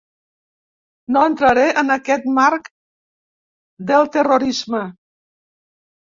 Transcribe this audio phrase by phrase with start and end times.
[1.17, 2.71] No entraré en aquest marc
[3.93, 4.83] del terrorisme.